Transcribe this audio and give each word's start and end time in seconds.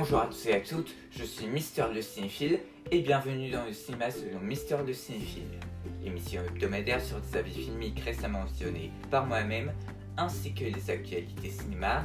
Bonjour 0.00 0.20
à 0.20 0.26
tous 0.28 0.46
et 0.46 0.54
à 0.54 0.60
toutes, 0.60 0.94
je 1.10 1.24
suis 1.24 1.46
Mister 1.46 1.84
le 1.92 2.00
Cinéphile 2.00 2.58
et 2.90 3.02
bienvenue 3.02 3.50
dans 3.50 3.66
le 3.66 3.74
cinéma 3.74 4.10
selon 4.10 4.40
Mister 4.40 4.78
le 4.86 4.94
Cinéphile, 4.94 5.60
l'émission 6.02 6.40
hebdomadaire 6.42 7.02
sur 7.02 7.20
des 7.20 7.36
avis 7.36 7.52
filmiques 7.52 8.00
récemment 8.00 8.44
visionnés 8.44 8.92
par 9.10 9.26
moi-même 9.26 9.70
ainsi 10.16 10.54
que 10.54 10.64
les 10.64 10.88
actualités 10.88 11.50
cinéma 11.50 12.02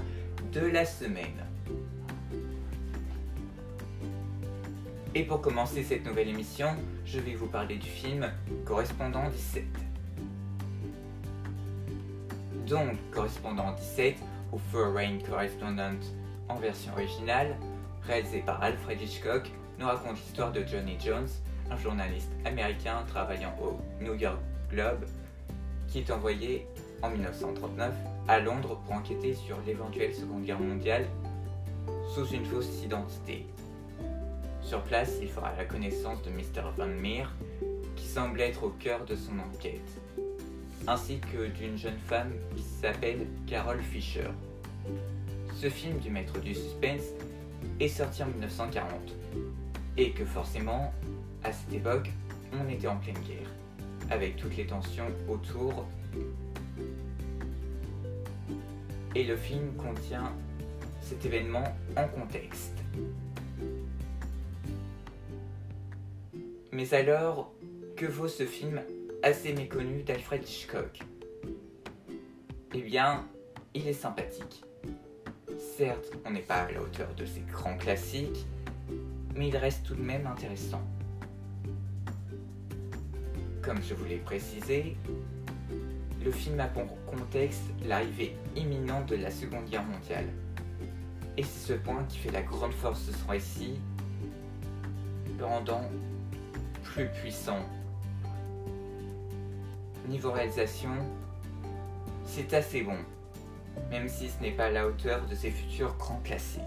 de 0.52 0.60
la 0.60 0.84
semaine. 0.84 1.46
Et 5.16 5.24
pour 5.24 5.40
commencer 5.40 5.82
cette 5.82 6.06
nouvelle 6.06 6.28
émission, 6.28 6.76
je 7.06 7.22
vais 7.22 7.36
vous 7.36 7.48
parler 7.48 7.78
du 7.78 7.88
film 7.88 8.30
Correspondant 8.66 9.30
17. 9.30 9.64
Donc, 12.68 12.98
Correspondant 13.12 13.72
17, 13.72 14.18
ou 14.52 14.58
Foreign 14.74 15.20
Correspondent 15.24 16.04
en 16.50 16.56
version 16.58 16.92
originale, 16.92 17.56
réalisé 18.08 18.40
par 18.42 18.62
Alfred 18.62 19.02
Hitchcock, 19.02 19.52
nous 19.80 19.88
raconte 19.88 20.18
l'histoire 20.18 20.52
de 20.52 20.64
Johnny 20.66 20.98
Jones, 21.00 21.28
un 21.70 21.78
journaliste 21.78 22.32
américain 22.46 23.04
travaillant 23.08 23.56
au 23.62 23.80
New 24.04 24.16
York 24.16 24.40
Globe, 24.70 25.06
qui 25.88 26.00
est 26.00 26.12
envoyé 26.12 26.68
en 27.02 27.10
1939 27.10 27.94
à 28.28 28.40
Londres 28.40 28.80
pour 28.86 28.96
enquêter 28.96 29.34
sur 29.34 29.58
l'éventuelle 29.66 30.14
Seconde 30.14 30.44
Guerre 30.44 30.60
mondiale 30.60 31.06
sous 32.14 32.26
une 32.28 32.46
fausse 32.46 32.84
identité. 32.84 33.46
Sur 34.62 34.82
place, 34.82 35.14
il 35.22 35.30
fera 35.30 35.54
la 35.56 35.66
connaissance 35.66 36.22
de 36.24 36.30
Mr. 36.32 36.70
Van 36.78 36.88
Meer, 36.88 37.32
qui 37.96 38.06
semble 38.06 38.42
être 38.42 38.64
au 38.64 38.70
cœur 38.70 39.06
de 39.06 39.16
son 39.16 39.38
enquête, 39.40 40.00
ainsi 40.88 41.20
que 41.20 41.48
d'une 41.48 41.78
jeune 41.78 42.00
femme 42.08 42.32
qui 42.56 42.64
s'appelle 42.64 43.28
Carol 43.48 43.82
Fisher. 43.82 44.30
Ce 45.56 45.70
film 45.70 46.00
du 46.00 46.10
maître 46.10 46.40
du 46.40 46.54
suspense 46.54 47.04
est 47.80 47.88
sorti 47.88 48.24
en 48.24 48.28
1940, 48.28 48.92
et 49.98 50.12
que 50.12 50.26
forcément, 50.26 50.94
à 51.44 51.52
cette 51.52 51.74
époque, 51.74 52.10
on 52.54 52.70
était 52.70 52.88
en 52.88 52.98
pleine 52.98 53.20
guerre, 53.28 53.50
avec 54.10 54.38
toutes 54.38 54.56
les 54.58 54.66
tensions 54.66 55.08
autour. 55.28 55.88
Et 59.14 59.24
le 59.24 59.38
film 59.38 59.74
contient 59.76 60.32
cet 61.02 61.26
événement 61.26 61.64
en 61.96 62.08
contexte. 62.08 62.78
Mais 66.72 66.94
alors, 66.94 67.54
que 67.96 68.06
vaut 68.06 68.28
ce 68.28 68.46
film 68.46 68.82
assez 69.24 69.54
méconnu 69.54 70.04
d'Alfred 70.04 70.44
Hitchcock? 70.44 71.00
Eh 72.74 72.82
bien, 72.82 73.26
il 73.74 73.88
est 73.88 73.94
sympathique. 73.94 74.64
Certes, 75.78 76.14
on 76.26 76.32
n'est 76.32 76.40
pas 76.40 76.62
à 76.62 76.72
la 76.72 76.82
hauteur 76.82 77.14
de 77.16 77.26
ses 77.26 77.42
grands 77.42 77.76
classiques, 77.76 78.46
mais 79.36 79.50
il 79.50 79.58
reste 79.58 79.86
tout 79.86 79.96
de 79.96 80.02
même 80.02 80.26
intéressant. 80.26 80.82
Comme 83.62 83.82
je 83.84 83.94
vous 83.94 84.06
l'ai 84.06 84.20
précisé, 84.20 84.96
le 86.24 86.32
film 86.32 86.62
a 86.62 86.68
pour 86.68 86.86
contexte 87.08 87.64
l'arrivée 87.84 88.38
imminente 88.56 89.08
de 89.08 89.18
la 89.18 89.30
Seconde 89.30 89.66
Guerre 89.66 89.84
mondiale. 89.84 90.30
Et 91.36 91.44
c'est 91.44 91.74
ce 91.74 91.78
point 91.78 92.06
qui 92.06 92.20
fait 92.20 92.32
la 92.32 92.44
grande 92.44 92.74
force 92.74 93.08
de 93.08 93.12
son 93.12 93.28
récit, 93.28 93.78
le 95.38 95.44
rendant 95.44 95.84
plus 96.84 97.10
puissant. 97.10 97.66
Niveau 100.08 100.32
réalisation, 100.32 100.96
c'est 102.24 102.54
assez 102.54 102.82
bon, 102.82 102.98
même 103.90 104.08
si 104.08 104.30
ce 104.30 104.42
n'est 104.42 104.52
pas 104.52 104.66
à 104.66 104.72
la 104.72 104.88
hauteur 104.88 105.26
de 105.28 105.36
ses 105.36 105.52
futurs 105.52 105.96
grands 105.98 106.22
classiques. 106.24 106.62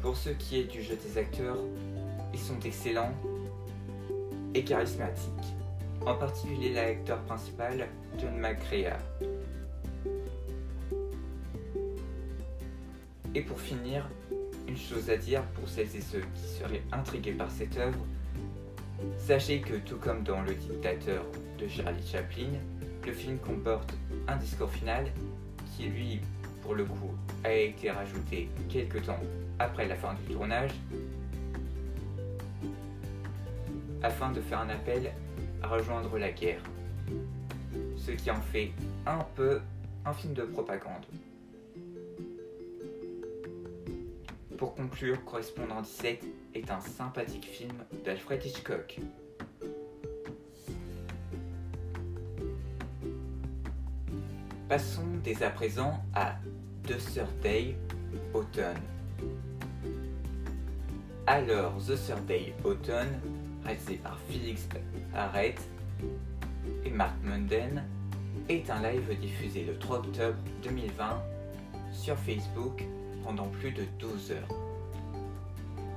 Pour 0.00 0.16
ce 0.16 0.30
qui 0.30 0.60
est 0.60 0.64
du 0.64 0.82
jeu 0.82 0.96
des 0.96 1.18
acteurs, 1.18 1.58
ils 2.32 2.38
sont 2.38 2.58
excellents 2.60 3.12
et 4.54 4.64
charismatiques. 4.64 5.54
En 6.06 6.14
particulier 6.14 6.72
l'acteur 6.72 7.20
principal, 7.24 7.86
John 8.18 8.36
McCrea. 8.38 8.96
Et 13.34 13.42
pour 13.42 13.60
finir, 13.60 14.08
une 14.66 14.76
chose 14.76 15.10
à 15.10 15.16
dire 15.16 15.42
pour 15.54 15.68
celles 15.68 15.94
et 15.94 16.00
ceux 16.00 16.22
qui 16.34 16.42
seraient 16.42 16.82
intrigués 16.92 17.32
par 17.32 17.50
cette 17.50 17.76
œuvre, 17.76 17.98
sachez 19.18 19.60
que 19.60 19.74
tout 19.74 19.98
comme 19.98 20.22
dans 20.22 20.40
Le 20.42 20.54
Dictateur 20.54 21.24
de 21.58 21.68
Charlie 21.68 22.06
Chaplin, 22.06 22.52
le 23.06 23.12
film 23.12 23.38
comporte 23.38 23.94
un 24.28 24.36
discours 24.36 24.70
final 24.70 25.06
qui 25.76 25.84
lui, 25.84 26.20
pour 26.62 26.74
le 26.74 26.84
coup, 26.84 27.14
a 27.44 27.52
été 27.52 27.90
rajouté 27.90 28.48
quelques 28.68 29.02
temps 29.04 29.20
après 29.58 29.86
la 29.88 29.96
fin 29.96 30.14
du 30.14 30.34
tournage 30.34 30.70
afin 34.02 34.32
de 34.32 34.40
faire 34.40 34.60
un 34.60 34.70
appel 34.70 35.12
à 35.62 35.68
rejoindre 35.68 36.16
la 36.18 36.32
guerre, 36.32 36.62
ce 37.96 38.12
qui 38.12 38.30
en 38.30 38.40
fait 38.40 38.72
un 39.06 39.24
peu 39.34 39.60
un 40.04 40.12
film 40.12 40.32
de 40.32 40.42
propagande. 40.42 41.04
Pour 44.56 44.74
conclure, 44.74 45.24
Correspondant 45.24 45.80
17 45.80 46.24
est 46.54 46.70
un 46.70 46.80
sympathique 46.80 47.46
film 47.46 47.72
d'Alfred 48.04 48.44
Hitchcock. 48.44 48.98
Passons 54.70 55.02
dès 55.24 55.42
à 55.42 55.50
présent 55.50 56.00
à 56.14 56.36
The 56.84 56.96
Third 56.96 57.40
Day, 57.42 57.76
Autumn. 58.32 58.76
Alors, 61.26 61.74
The 61.78 61.96
Third 61.96 62.24
Day, 62.26 62.54
Autumn, 62.62 63.08
réalisé 63.64 63.96
par 63.96 64.16
Felix 64.28 64.68
Arrête 65.12 65.60
et 66.84 66.90
Mark 66.90 67.16
Munden, 67.24 67.82
est 68.48 68.70
un 68.70 68.80
live 68.80 69.18
diffusé 69.18 69.64
le 69.64 69.76
3 69.76 69.98
octobre 69.98 70.38
2020 70.62 71.20
sur 71.92 72.16
Facebook 72.16 72.84
pendant 73.24 73.48
plus 73.48 73.72
de 73.72 73.82
12 73.98 74.30
heures, 74.30 74.56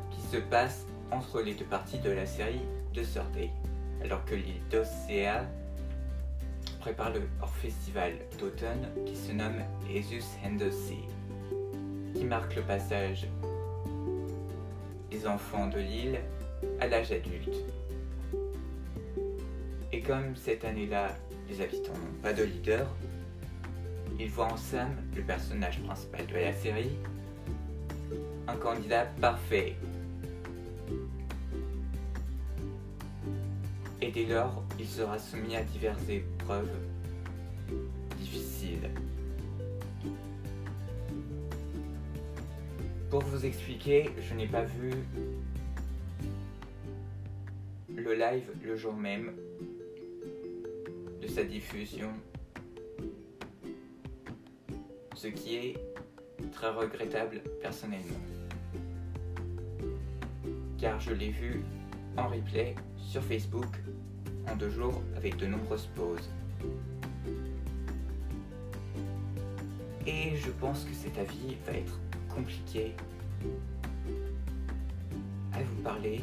qui 0.10 0.36
se 0.36 0.38
passe 0.38 0.88
entre 1.12 1.44
les 1.44 1.54
deux 1.54 1.66
parties 1.66 2.00
de 2.00 2.10
la 2.10 2.26
série 2.26 2.64
de 2.96 3.04
Day, 3.36 3.52
alors 4.04 4.26
que 4.26 4.34
l'île 4.34 4.68
d'Océa 4.72 5.46
prépare 6.84 7.14
le 7.14 7.22
hors 7.42 7.56
festival 7.56 8.12
d'automne 8.38 8.90
qui 9.06 9.16
se 9.16 9.32
nomme 9.32 9.64
Jesus 9.90 10.26
and 10.46 10.58
the 10.58 10.70
Sea, 10.70 11.08
qui 12.14 12.26
marque 12.26 12.58
le 12.58 12.62
passage 12.62 13.26
des 15.10 15.26
enfants 15.26 15.68
de 15.68 15.80
l'île 15.80 16.20
à 16.82 16.88
l'âge 16.88 17.14
adulte. 17.14 17.56
Et 19.94 20.02
comme 20.02 20.36
cette 20.36 20.66
année-là, 20.66 21.16
les 21.48 21.62
habitants 21.62 21.94
n'ont 21.94 22.22
pas 22.22 22.34
de 22.34 22.44
leader, 22.44 22.86
ils 24.20 24.30
voient 24.30 24.52
en 24.52 24.58
Sam, 24.58 24.90
le 25.16 25.22
personnage 25.22 25.82
principal 25.84 26.28
de 26.28 26.34
la 26.34 26.52
série, 26.52 26.98
un 28.46 28.58
candidat 28.58 29.06
parfait. 29.22 29.78
Et 34.02 34.12
dès 34.12 34.26
lors, 34.26 34.62
il 34.78 34.86
sera 34.86 35.18
soumis 35.18 35.56
à 35.56 35.64
diverses 35.64 36.10
épreuves 36.44 36.70
difficiles. 38.18 38.90
Pour 43.10 43.22
vous 43.22 43.46
expliquer, 43.46 44.10
je 44.20 44.34
n'ai 44.34 44.48
pas 44.48 44.64
vu 44.64 44.92
le 47.96 48.14
live 48.14 48.50
le 48.62 48.76
jour 48.76 48.94
même 48.94 49.34
de 51.22 51.28
sa 51.28 51.46
diffusion, 51.46 52.10
ce 55.16 55.28
qui 55.28 55.56
est 55.56 55.76
très 56.52 56.72
regrettable 56.72 57.42
personnellement 57.62 58.20
car 60.78 61.00
je 61.00 61.14
l'ai 61.14 61.30
vu 61.30 61.64
en 62.18 62.28
replay 62.28 62.76
sur 62.98 63.24
Facebook 63.24 63.68
en 64.48 64.56
deux 64.56 64.70
jours 64.70 65.02
avec 65.16 65.38
de 65.38 65.48
nombreuses 65.48 65.88
pauses. 65.96 66.30
Et 70.06 70.36
je 70.36 70.50
pense 70.52 70.84
que 70.84 70.94
cet 70.94 71.18
avis 71.18 71.56
va 71.66 71.74
être 71.74 72.00
compliqué 72.34 72.94
à 75.54 75.62
vous 75.62 75.82
parler 75.82 76.22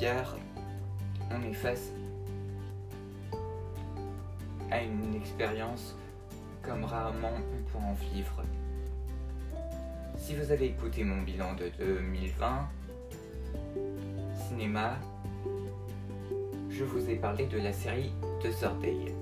car 0.00 0.36
on 1.30 1.42
est 1.42 1.54
face 1.54 1.90
à 4.70 4.82
une 4.82 5.14
expérience 5.14 5.94
comme 6.62 6.84
rarement 6.84 7.32
on 7.36 7.72
peut 7.72 7.84
en 7.84 7.92
vivre. 8.14 8.42
Si 10.16 10.34
vous 10.34 10.50
avez 10.50 10.66
écouté 10.66 11.04
mon 11.04 11.22
bilan 11.22 11.54
de 11.54 11.70
2020, 11.78 12.68
cinéma, 14.48 14.98
je 16.70 16.84
vous 16.84 17.08
ai 17.08 17.16
parlé 17.16 17.46
de 17.46 17.58
la 17.58 17.72
série 17.72 18.12
The 18.42 18.80
Day, 18.80 19.14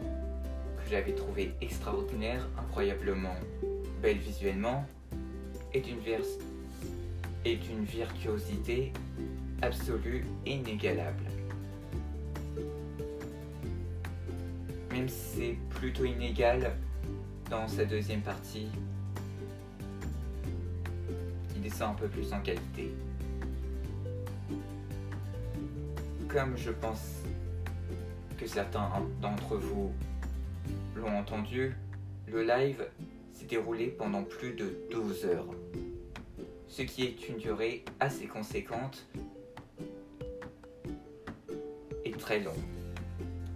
que 0.00 0.90
j'avais 0.90 1.14
trouvé 1.14 1.52
extraordinaire, 1.60 2.48
incroyablement 2.58 3.34
belle 4.02 4.18
visuellement 4.18 4.84
et 5.74 5.80
d'une 5.80 6.00
virtuosité 7.84 8.92
absolue 9.62 10.24
inégalable. 10.46 11.24
Même 14.90 15.08
si 15.08 15.36
c'est 15.36 15.56
plutôt 15.78 16.04
inégal 16.04 16.76
dans 17.48 17.68
sa 17.68 17.84
deuxième 17.84 18.22
partie, 18.22 18.66
il 21.54 21.62
descend 21.62 21.92
un 21.92 21.94
peu 21.94 22.08
plus 22.08 22.32
en 22.32 22.40
qualité. 22.40 22.92
Comme 26.32 26.56
je 26.56 26.70
pense 26.70 27.24
que 28.38 28.46
certains 28.46 28.88
d'entre 29.20 29.56
vous 29.56 29.90
l'ont 30.94 31.18
entendu, 31.18 31.74
le 32.28 32.44
live 32.44 32.86
s'est 33.32 33.46
déroulé 33.46 33.88
pendant 33.88 34.22
plus 34.22 34.52
de 34.52 34.76
12 34.92 35.24
heures, 35.24 35.48
ce 36.68 36.82
qui 36.82 37.02
est 37.02 37.28
une 37.28 37.38
durée 37.38 37.84
assez 37.98 38.28
conséquente 38.28 39.08
et 42.04 42.12
très 42.12 42.38
longue, 42.38 42.54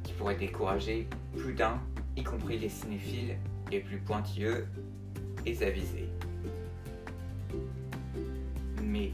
qui 0.02 0.12
pourrait 0.14 0.34
décourager 0.34 1.06
plus 1.36 1.54
d'un, 1.54 1.80
y 2.16 2.24
compris 2.24 2.58
les 2.58 2.68
cinéphiles 2.68 3.36
les 3.70 3.80
plus 3.80 3.98
pointilleux 3.98 4.66
et 5.46 5.62
avisés. 5.62 6.08
Mais 8.82 9.12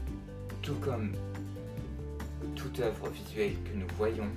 tout 0.63 0.79
comme 0.81 1.11
toute 2.55 2.79
œuvre 2.79 3.09
visuelle 3.09 3.55
que 3.63 3.73
nous 3.77 3.87
voyons, 3.97 4.29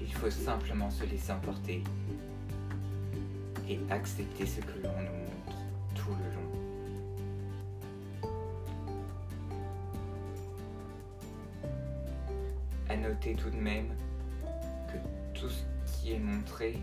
il 0.00 0.12
faut 0.12 0.30
simplement 0.30 0.90
se 0.90 1.04
laisser 1.04 1.32
emporter 1.32 1.82
et 3.68 3.78
accepter 3.90 4.46
ce 4.46 4.60
que 4.60 4.78
l'on 4.82 4.92
nous 4.92 5.18
montre 5.24 5.58
tout 5.94 6.10
le 6.10 6.34
long. 6.34 6.50
À 12.88 12.96
noter 12.96 13.34
tout 13.34 13.50
de 13.50 13.56
même 13.56 13.88
que 14.88 15.38
tout 15.38 15.48
ce 15.48 16.00
qui 16.00 16.12
est 16.12 16.18
montré 16.18 16.78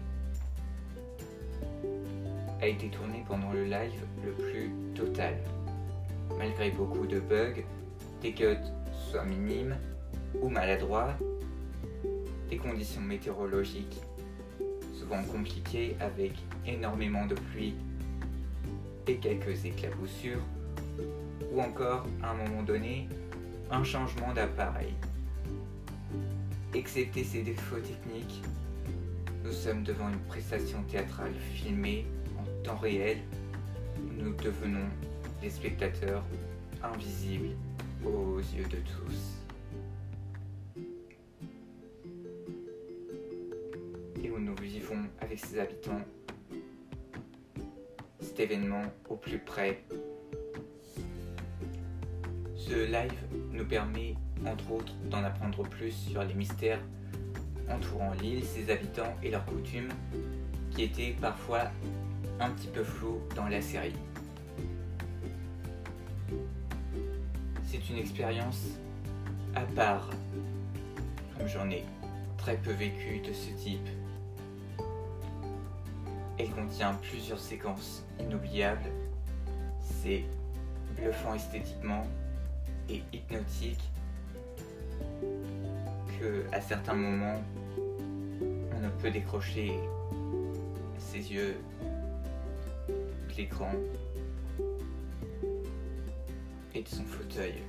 a 2.62 2.68
été 2.68 2.90
tourné 2.90 3.24
pendant 3.28 3.52
le 3.52 3.64
live 3.66 4.06
le 4.24 4.32
plus 4.32 4.72
total. 4.94 5.36
Malgré 6.38 6.72
beaucoup 6.72 7.06
de 7.08 7.20
bugs, 7.20 7.64
des 8.22 8.34
cuts 8.34 8.58
soit 9.10 9.24
minimes 9.26 9.78
ou 10.44 10.50
maladroits, 10.50 11.14
des 12.50 12.58
conditions 12.58 13.02
météorologiques 13.02 14.02
souvent 14.94 15.24
compliquées 15.24 15.96
avec 16.02 16.34
énormément 16.68 17.26
de 17.26 17.36
pluie 17.36 17.76
et 19.08 19.16
quelques 19.16 19.64
éclaboussures, 19.66 20.42
ou 21.52 21.62
encore 21.62 22.06
à 22.22 22.32
un 22.32 22.34
moment 22.34 22.62
donné 22.62 23.08
un 23.72 23.84
changement 23.86 24.34
d'appareil. 24.34 24.94
Excepté 26.74 27.24
ces 27.24 27.44
défauts 27.44 27.80
techniques, 27.80 28.42
nous 29.46 29.52
sommes 29.52 29.84
devant 29.84 30.10
une 30.10 30.20
prestation 30.28 30.84
théâtrale 30.84 31.34
filmée 31.54 32.06
en 32.38 32.64
temps 32.64 32.78
réel. 32.78 33.20
Nous 34.18 34.34
devenons 34.36 34.88
des 35.42 35.50
spectateurs 35.50 36.24
invisibles 36.84 37.56
aux 38.06 38.40
yeux 38.40 38.66
de 38.66 38.78
tous. 38.78 39.43
Ses 45.38 45.60
habitants 45.60 46.02
cet 48.24 48.40
événement 48.40 48.84
au 49.10 49.16
plus 49.16 49.38
près. 49.38 49.84
Ce 52.56 52.86
live 52.86 53.14
nous 53.52 53.66
permet, 53.66 54.16
entre 54.46 54.72
autres, 54.72 54.94
d'en 55.10 55.24
apprendre 55.24 55.64
plus 55.64 55.92
sur 55.92 56.24
les 56.24 56.34
mystères 56.34 56.80
entourant 57.70 58.14
l'île, 58.14 58.44
ses 58.44 58.72
habitants 58.72 59.16
et 59.22 59.30
leurs 59.30 59.46
coutumes, 59.46 59.90
qui 60.72 60.84
étaient 60.84 61.16
parfois 61.20 61.72
un 62.40 62.50
petit 62.52 62.68
peu 62.68 62.84
flous 62.84 63.22
dans 63.36 63.48
la 63.48 63.62
série. 63.62 63.94
C'est 67.66 67.90
une 67.90 67.98
expérience 67.98 68.70
à 69.56 69.62
part, 69.62 70.10
comme 71.38 71.48
j'en 71.48 71.70
ai 71.70 71.84
très 72.38 72.58
peu 72.58 72.72
vécu 72.72 73.20
de 73.20 73.34
ce 73.34 73.52
type. 73.62 73.88
Elle 76.38 76.50
contient 76.50 76.94
plusieurs 76.96 77.40
séquences 77.40 78.04
inoubliables. 78.20 78.90
C'est 79.80 80.24
bluffant 80.96 81.36
esthétiquement 81.36 82.06
et 82.90 83.02
hypnotique 83.14 83.84
que 86.20 86.46
à 86.52 86.62
certains 86.62 86.94
moments 86.94 87.42
on 88.42 88.80
ne 88.80 88.90
peut 89.02 89.12
décrocher 89.12 89.74
ses 90.98 91.32
yeux 91.32 91.56
de 92.90 93.38
l'écran 93.38 93.72
et 96.76 96.82
de 96.82 96.88
son 96.88 97.04
fauteuil. 97.04 97.62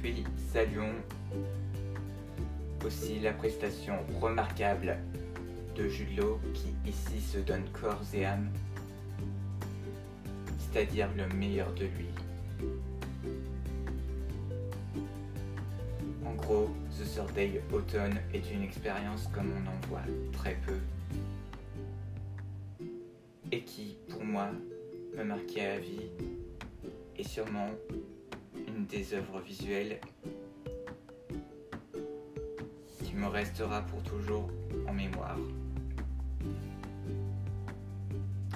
Puis 0.00 0.24
saluons 0.52 0.94
aussi 2.84 3.18
la 3.20 3.32
prestation 3.32 3.94
remarquable 4.20 4.98
de 5.76 5.88
Julot 5.88 6.40
qui 6.54 6.74
ici 6.88 7.20
se 7.20 7.38
donne 7.38 7.64
corps 7.72 8.02
et 8.14 8.24
âme, 8.24 8.50
c'est-à-dire 10.58 11.08
le 11.16 11.26
meilleur 11.34 11.72
de 11.74 11.84
lui. 11.84 12.08
En 16.24 16.34
gros, 16.34 16.70
The 16.98 17.04
Third 17.14 17.62
Autumn 17.72 18.18
est 18.32 18.50
une 18.52 18.62
expérience 18.62 19.28
comme 19.34 19.50
on 19.52 19.66
en 19.68 19.88
voit 19.88 20.06
très 20.32 20.56
peu 20.66 20.78
et 23.50 23.62
qui, 23.62 23.96
pour 24.08 24.24
moi, 24.24 24.50
me 25.16 25.24
marquait 25.24 25.66
à 25.66 25.78
vie 25.78 26.10
et 27.16 27.24
sûrement 27.24 27.70
une 28.66 28.86
des 28.86 29.14
œuvres 29.14 29.40
visuelles 29.40 30.00
me 33.18 33.26
restera 33.26 33.82
pour 33.82 34.02
toujours 34.02 34.48
en 34.86 34.92
mémoire. 34.92 35.36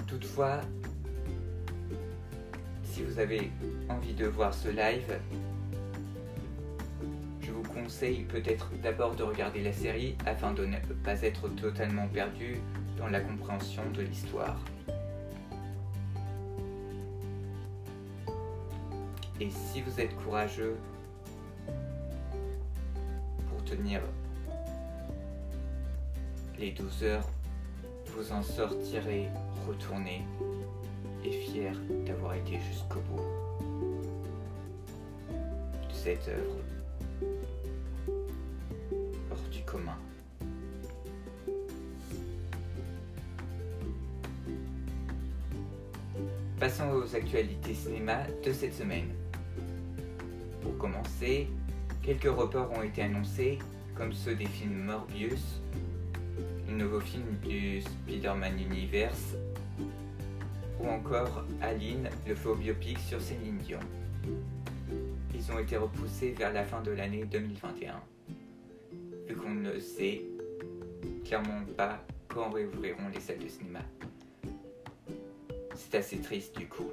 Toutefois, 0.07 0.61
si 2.83 3.03
vous 3.03 3.19
avez 3.19 3.51
envie 3.89 4.13
de 4.13 4.25
voir 4.25 4.53
ce 4.53 4.69
live, 4.69 5.19
je 7.41 7.51
vous 7.51 7.63
conseille 7.63 8.23
peut-être 8.23 8.69
d'abord 8.81 9.15
de 9.15 9.23
regarder 9.23 9.61
la 9.61 9.73
série 9.73 10.15
afin 10.25 10.53
de 10.53 10.65
ne 10.65 10.77
pas 11.03 11.21
être 11.21 11.49
totalement 11.49 12.07
perdu 12.07 12.57
dans 12.97 13.07
la 13.07 13.19
compréhension 13.19 13.83
de 13.93 14.01
l'histoire. 14.01 14.59
Et 19.41 19.49
si 19.49 19.81
vous 19.81 19.99
êtes 19.99 20.15
courageux 20.23 20.77
pour 23.49 23.63
tenir 23.65 23.99
les 26.63 26.71
12 26.71 27.03
heures, 27.03 27.27
vous 28.15 28.31
en 28.31 28.41
sortirez 28.41 29.27
retourné 29.67 30.21
et 31.25 31.31
fier 31.31 31.73
d'avoir 32.05 32.35
été 32.35 32.57
jusqu'au 32.71 33.01
bout 33.01 33.21
de 35.89 35.93
cette 35.93 36.25
œuvre 36.29 36.55
hors 39.29 39.49
du 39.51 39.61
commun. 39.63 39.97
Passons 46.61 46.91
aux 46.91 47.13
actualités 47.13 47.73
cinéma 47.73 48.19
de 48.45 48.53
cette 48.53 48.73
semaine. 48.73 49.09
Pour 50.61 50.77
commencer, 50.77 51.49
quelques 52.01 52.33
reports 52.33 52.71
ont 52.71 52.83
été 52.83 53.01
annoncés, 53.01 53.59
comme 53.97 54.13
ceux 54.13 54.35
des 54.35 54.45
films 54.45 54.85
Morbius, 54.85 55.61
nouveau 56.93 57.05
film 57.05 57.37
du 57.43 57.81
Spider-Man 57.81 58.59
Universe, 58.59 59.35
ou 60.79 60.87
encore 60.87 61.43
Aline, 61.59 62.07
le 62.27 62.35
faux 62.35 62.53
biopic 62.53 62.99
sur 62.99 63.19
Céline 63.19 63.57
Dion. 63.57 63.79
Ils 65.33 65.51
ont 65.51 65.57
été 65.57 65.75
repoussés 65.75 66.33
vers 66.37 66.53
la 66.53 66.63
fin 66.63 66.81
de 66.81 66.91
l'année 66.91 67.25
2021, 67.25 67.99
vu 69.27 69.35
qu'on 69.35 69.55
ne 69.55 69.79
sait 69.79 70.21
clairement 71.25 71.65
pas 71.75 71.99
quand 72.27 72.51
réouvriront 72.51 73.09
les 73.11 73.19
salles 73.19 73.39
de 73.39 73.47
cinéma. 73.47 73.79
C'est 75.73 75.95
assez 75.95 76.19
triste 76.19 76.55
du 76.59 76.67
coup. 76.67 76.91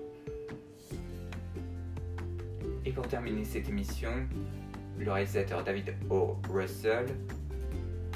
Et 2.86 2.92
pour 2.92 3.06
terminer 3.06 3.44
cette 3.44 3.68
émission, 3.68 4.12
le 4.98 5.12
réalisateur 5.12 5.62
David 5.62 5.94
O. 6.08 6.38
Russell, 6.48 7.04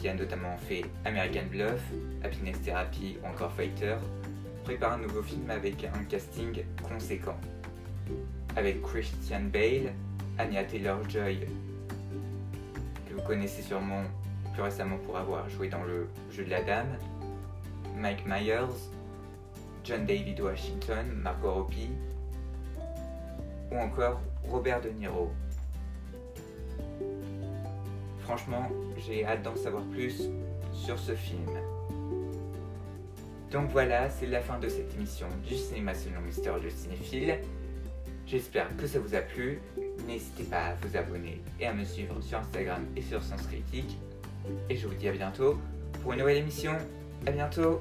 qui 0.05 0.11
a 0.11 0.15
notamment 0.15 0.55
fait 0.59 0.85
American 1.07 1.47
Bluff, 1.51 1.81
Happiness 2.23 2.61
Therapy 2.61 3.17
ou 3.23 3.27
encore 3.27 3.51
Fighter, 3.53 3.97
prépare 4.63 4.93
un 4.93 4.99
nouveau 4.99 5.23
film 5.23 5.49
avec 5.49 5.83
un 5.83 6.05
casting 6.05 6.63
conséquent. 6.87 7.39
Avec 8.55 8.83
Christian 8.83 9.45
Bale, 9.51 9.95
Anya 10.37 10.65
Taylor-Joy, 10.65 11.47
que 13.09 13.15
vous 13.15 13.23
connaissez 13.23 13.63
sûrement 13.63 14.03
plus 14.53 14.63
récemment 14.63 14.99
pour 15.07 15.17
avoir 15.17 15.49
joué 15.49 15.69
dans 15.69 15.85
le 15.85 16.07
jeu 16.31 16.45
de 16.45 16.51
la 16.51 16.61
dame, 16.61 16.99
Mike 17.97 18.27
Myers, 18.27 18.77
John 19.85 20.05
David 20.05 20.39
Washington, 20.39 21.07
Margot 21.15 21.51
Robbie, 21.51 21.93
ou 23.73 23.79
encore 23.79 24.21
Robert 24.51 24.83
De 24.83 24.91
Niro. 24.91 25.33
Franchement, 28.25 28.71
j'ai 28.97 29.25
hâte 29.25 29.43
d'en 29.43 29.55
savoir 29.55 29.85
plus 29.85 30.31
sur 30.73 30.99
ce 30.99 31.13
film. 31.13 31.47
Donc 33.53 33.71
voilà, 33.71 34.09
c'est 34.09 34.27
la 34.27 34.41
fin 34.41 34.59
de 34.59 34.69
cette 34.69 34.95
émission 34.95 35.27
du 35.47 35.55
cinéma 35.55 35.93
selon 35.95 36.21
Mister 36.23 36.53
le 36.61 36.71
cinéphile. 36.71 37.39
J'espère 38.27 38.75
que 38.77 38.87
ça 38.87 38.99
vous 38.99 39.15
a 39.15 39.21
plu. 39.21 39.61
N'hésitez 40.09 40.45
pas 40.45 40.69
à 40.69 40.75
vous 40.75 40.97
abonner 40.97 41.43
et 41.61 41.67
à 41.67 41.75
me 41.75 41.85
suivre 41.85 42.21
sur 42.23 42.39
Instagram 42.39 42.85
et 42.97 43.03
sur 43.03 43.23
Sens 43.23 43.43
Critique. 43.47 43.99
Et 44.71 44.77
je 44.77 44.89
vous 44.89 44.95
dis 44.95 45.09
à 45.09 45.13
bientôt 45.13 45.59
pour 46.03 46.15
une 46.15 46.21
nouvelle 46.21 46.39
émission. 46.39 46.73
À 47.27 47.31
bientôt 47.31 47.81